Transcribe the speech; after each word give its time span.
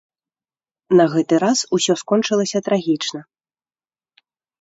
На 1.01 1.03
гэты 1.15 1.33
раз 1.43 1.59
усё 1.77 1.93
скончылася 2.03 2.59
трагічна. 2.71 3.21